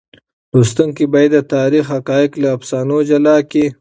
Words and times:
لوستونکي 0.53 1.05
باید 1.13 1.31
د 1.35 1.39
تاریخ 1.55 1.85
حقایق 1.95 2.31
له 2.41 2.47
افسانو 2.57 2.97
جلا 3.09 3.35
کړي. 3.49 3.65